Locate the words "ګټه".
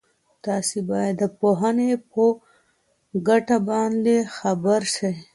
3.27-3.57